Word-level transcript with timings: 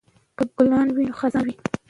که 0.37 0.43
ګلان 0.55 0.87
وي 0.95 1.03
نو 1.09 1.17
خزان 1.19 1.45
نه 1.47 1.51
وي. 1.53 1.55